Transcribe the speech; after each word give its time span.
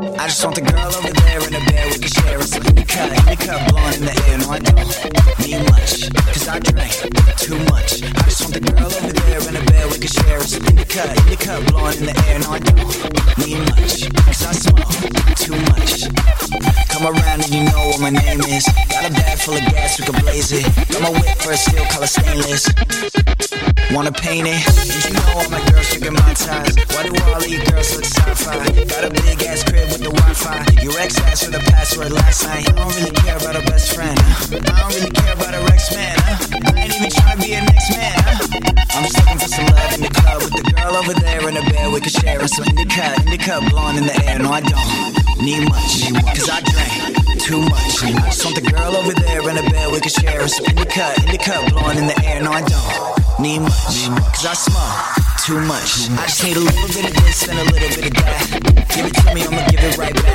I 0.00 0.28
just 0.28 0.42
want 0.42 0.56
the 0.56 0.62
girl 0.62 0.88
over 0.96 1.12
there 1.12 1.44
in 1.44 1.52
the 1.52 1.60
bed, 1.68 1.92
we 1.92 1.98
can 2.00 2.08
share 2.08 2.40
it. 2.40 2.48
So 2.48 2.56
in 2.56 2.72
the 2.72 2.88
cut, 2.88 3.12
the 3.12 3.60
blowing 3.68 4.00
in 4.00 4.08
the 4.08 4.16
air. 4.32 4.38
No, 4.40 4.48
I 4.48 4.58
don't 4.58 4.88
need 5.44 5.60
much, 5.68 6.08
cause 6.32 6.48
I 6.48 6.56
drank 6.56 6.96
too 7.36 7.60
much. 7.68 8.00
I 8.00 8.24
just 8.24 8.40
want 8.40 8.54
the 8.56 8.64
girl 8.64 8.88
over 8.88 9.12
there 9.12 9.44
in 9.44 9.54
the 9.60 9.64
bed, 9.68 9.84
we 9.92 10.00
can 10.00 10.08
share 10.08 10.40
it. 10.40 10.48
So 10.48 10.56
in 10.56 10.76
the 10.80 10.88
cut, 10.88 11.12
the 11.12 11.36
blowing 11.68 12.00
in 12.00 12.06
the 12.08 12.16
air. 12.32 12.40
No, 12.40 12.56
I 12.56 12.60
don't 12.64 12.80
need 13.44 13.60
much, 13.76 14.08
cause 14.24 14.40
I 14.48 14.52
smoke 14.56 14.88
too 15.36 15.58
much. 15.68 16.08
Come 16.88 17.04
around 17.04 17.44
and 17.44 17.52
you 17.52 17.68
know 17.68 17.92
what 17.92 18.00
my 18.00 18.08
name 18.08 18.40
is. 18.40 18.64
Got 18.88 19.04
a 19.04 19.12
bag 19.12 19.36
full 19.36 19.52
of 19.52 19.64
gas, 19.68 20.00
we 20.00 20.08
can 20.08 20.16
blaze 20.24 20.48
it. 20.48 20.64
Got 20.96 21.04
my 21.04 21.12
whip 21.12 21.36
for 21.44 21.52
a 21.52 21.56
steel 21.60 21.84
color 21.92 22.08
stainless. 22.08 22.72
Wanna 23.92 24.12
paint 24.12 24.48
it? 24.48 24.64
And 24.64 25.04
you 25.04 25.12
know 25.12 25.28
all 25.36 25.50
my 25.50 25.60
girls 25.68 25.88
drinking 25.92 26.14
my 26.14 26.32
ties. 26.32 26.76
Why 26.94 27.02
do 27.04 27.12
all 27.24 27.36
of 27.36 27.48
you 27.48 27.60
girls 27.68 27.96
look 27.96 28.04
sci-fi? 28.04 28.84
Got 28.86 29.04
a 29.04 29.10
big 29.10 29.42
ass 29.42 29.59
Wi-Fi. 30.44 30.82
Your 30.82 30.96
ex 30.98 31.18
asked 31.20 31.44
for 31.44 31.50
the 31.50 31.58
password 31.58 32.12
last 32.12 32.44
night. 32.44 32.68
I 32.68 32.72
don't 32.72 32.94
really 32.96 33.10
care 33.10 33.36
about 33.36 33.56
her 33.56 33.66
best 33.66 33.94
friend. 33.94 34.16
Huh? 34.18 34.56
I 34.56 34.80
don't 34.80 34.94
really 34.94 35.10
care 35.10 35.32
about 35.34 35.54
her 35.54 35.64
ex 35.72 35.94
man. 35.94 36.16
Huh? 36.18 36.60
I 36.64 36.80
ain't 36.80 36.94
even 36.96 37.10
trying 37.10 37.36
to 37.36 37.42
be 37.44 37.52
a 37.54 37.60
next 37.60 37.90
man. 37.90 38.14
Huh? 38.24 38.96
I'm 38.96 39.04
just 39.04 39.16
looking 39.20 39.38
for 39.38 39.48
some 39.48 39.66
love 39.66 39.92
in 39.94 40.00
the 40.00 40.12
club 40.12 40.42
with 40.42 40.54
the 40.54 40.64
girl 40.72 40.96
over 40.96 41.14
there 41.14 41.48
in 41.48 41.54
the 41.54 41.64
bed. 41.68 41.92
We 41.92 42.00
can 42.00 42.12
share 42.12 42.40
it. 42.40 42.48
So 42.48 42.62
in 42.64 42.76
the 42.76 42.88
cut, 42.88 43.20
in 43.24 43.30
the 43.30 43.38
cup, 43.38 43.64
blowing 43.70 43.96
in 43.96 44.06
the 44.06 44.16
air. 44.24 44.38
No, 44.38 44.50
I 44.50 44.60
don't 44.60 45.12
need 45.40 45.68
much, 45.68 46.08
cause 46.36 46.48
I 46.48 46.60
drank 46.64 47.40
too 47.40 47.60
much. 47.60 48.00
Just 48.00 48.44
want 48.44 48.56
the 48.56 48.64
girl 48.64 48.96
over 48.96 49.12
there 49.12 49.44
in 49.44 49.56
the 49.56 49.66
bed. 49.68 49.92
We 49.92 50.00
can 50.00 50.10
share 50.10 50.40
it. 50.40 50.48
So 50.48 50.64
in 50.64 50.76
the 50.76 50.86
cut, 50.86 51.20
in 51.24 51.30
the 51.32 51.40
cup, 51.40 51.68
blowing 51.72 51.98
in 51.98 52.06
the 52.08 52.16
air. 52.24 52.42
No, 52.42 52.52
I 52.52 52.62
don't 52.64 53.40
need 53.40 53.60
much, 53.60 54.08
cause 54.36 54.46
I 54.46 54.54
smoke 54.56 55.20
too 55.44 55.60
much. 55.66 56.08
I 56.16 56.26
just 56.28 56.44
need 56.44 56.56
a 56.56 56.60
little 56.60 56.88
bit 56.88 57.04
of 57.08 57.14
this 57.24 57.48
and 57.48 57.58
a 57.58 57.64
little 57.64 57.88
bit 57.88 58.06
of 58.06 58.14
that. 58.20 58.70
Give 58.94 59.06
it 59.06 59.14
to 59.14 59.34
me, 59.34 59.42
I'ma 59.42 59.66
give 59.68 59.80
it 59.80 59.96
right 59.96 60.14
back. 60.14 60.29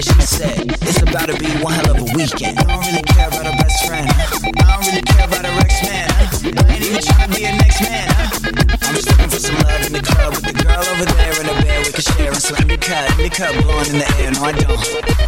Said, 0.00 0.04
she 0.04 0.20
said. 0.22 0.72
It's 0.88 1.02
about 1.02 1.28
to 1.28 1.36
be 1.36 1.50
one 1.60 1.74
hell 1.74 1.90
of 1.92 2.00
a 2.00 2.08
weekend. 2.16 2.58
I 2.58 2.64
don't 2.64 2.80
really 2.86 3.04
care 3.12 3.28
about 3.28 3.44
her 3.44 3.56
best 3.60 3.84
friend. 3.84 4.08
I 4.08 4.64
don't 4.72 4.86
really 4.88 5.04
care 5.04 5.26
about 5.28 5.44
her 5.44 5.56
ex 5.60 5.84
man. 5.84 6.08
I 6.08 6.72
ain't 6.72 6.84
even 6.84 7.02
trying 7.02 7.28
to 7.28 7.36
be 7.36 7.44
a 7.44 7.52
next 7.52 7.80
man. 7.84 8.08
I'm 8.08 8.94
just 8.96 9.08
looking 9.10 9.28
for 9.28 9.40
some 9.40 9.56
love 9.60 9.84
in 9.84 9.92
the 9.92 10.00
club 10.00 10.32
with 10.32 10.44
the 10.48 10.56
girl 10.64 10.80
over 10.80 11.04
there 11.04 11.34
in 11.40 11.46
the 11.46 11.56
bed. 11.60 11.78
We 11.84 11.92
can 11.92 12.04
share 12.08 12.32
and 12.32 12.40
so 12.40 12.56
in 12.56 12.68
the 12.68 12.78
cut, 12.78 13.04
in 13.18 13.28
the 13.28 13.32
cup, 13.32 13.52
blowing 13.60 13.90
in 13.92 13.98
the 14.00 14.08
air. 14.16 14.32
No, 14.32 14.40
I 14.48 14.52
don't 14.56 14.80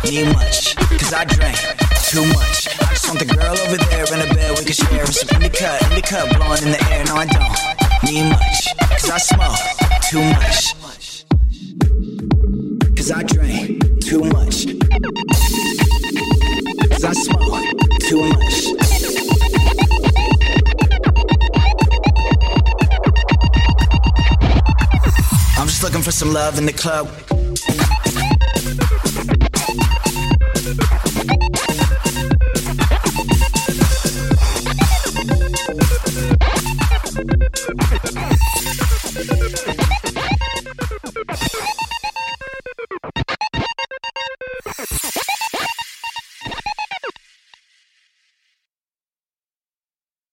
need 0.09 0.33
much, 0.33 0.77
cause 0.97 1.13
I 1.13 1.25
drank 1.29 1.61
too 2.09 2.25
much. 2.33 2.73
I 2.81 2.97
just 2.97 3.05
want 3.09 3.21
the 3.21 3.29
girl 3.29 3.57
over 3.69 3.77
there 3.77 4.07
in 4.17 4.21
the 4.25 4.31
bed. 4.33 4.49
We 4.57 4.65
can 4.65 4.77
share 4.81 5.05
and 5.05 5.13
so 5.13 5.29
in 5.37 5.43
the 5.45 5.53
cut, 5.53 5.77
in 5.85 5.93
the 5.93 6.05
cup, 6.05 6.25
blowing 6.33 6.65
in 6.65 6.73
the 6.73 6.81
air. 6.89 7.05
No, 7.05 7.21
I 7.21 7.27
don't 7.29 7.53
need 8.09 8.33
much, 8.33 8.73
cause 8.97 9.13
I 9.13 9.19
smoke 9.21 9.61
too 10.09 10.25
much. 10.41 10.73
Cause 12.97 13.11
I 13.13 13.23
drink 13.25 13.44
I'm 17.55 17.63
just 25.69 25.85
looking 25.85 26.03
for 26.03 26.11
some 26.11 26.33
love 26.33 26.59
in 26.59 26.67
the 26.67 26.73
club. 26.73 27.09